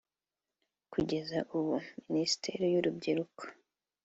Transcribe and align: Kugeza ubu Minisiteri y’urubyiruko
Kugeza 0.91 1.37
ubu 1.57 1.73
Minisiteri 2.11 2.63
y’urubyiruko 2.73 3.41